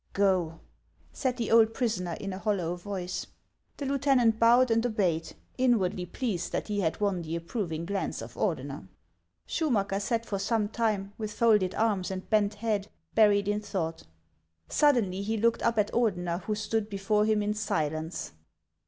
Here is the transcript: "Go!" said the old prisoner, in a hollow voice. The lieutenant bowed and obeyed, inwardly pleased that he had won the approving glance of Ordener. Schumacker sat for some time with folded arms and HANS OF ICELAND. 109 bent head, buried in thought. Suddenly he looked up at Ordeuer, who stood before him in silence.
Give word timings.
"Go!" 0.13 0.59
said 1.13 1.37
the 1.37 1.51
old 1.51 1.75
prisoner, 1.75 2.13
in 2.13 2.33
a 2.33 2.39
hollow 2.39 2.75
voice. 2.75 3.27
The 3.77 3.85
lieutenant 3.85 4.39
bowed 4.39 4.71
and 4.71 4.83
obeyed, 4.83 5.33
inwardly 5.59 6.07
pleased 6.07 6.51
that 6.53 6.69
he 6.69 6.79
had 6.79 6.99
won 6.99 7.21
the 7.21 7.35
approving 7.35 7.85
glance 7.85 8.19
of 8.19 8.33
Ordener. 8.33 8.87
Schumacker 9.47 9.99
sat 10.01 10.25
for 10.25 10.39
some 10.39 10.69
time 10.69 11.13
with 11.19 11.31
folded 11.33 11.75
arms 11.75 12.09
and 12.09 12.23
HANS 12.23 12.23
OF 12.23 12.29
ICELAND. 12.29 12.43
109 12.45 12.49
bent 12.71 12.85
head, 12.87 12.91
buried 13.13 13.47
in 13.47 13.61
thought. 13.61 14.03
Suddenly 14.69 15.21
he 15.21 15.37
looked 15.37 15.61
up 15.61 15.77
at 15.77 15.93
Ordeuer, 15.93 16.39
who 16.45 16.55
stood 16.55 16.89
before 16.89 17.25
him 17.25 17.43
in 17.43 17.53
silence. 17.53 18.31